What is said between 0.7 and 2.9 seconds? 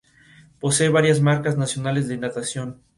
varias marcas nacionales de Natación.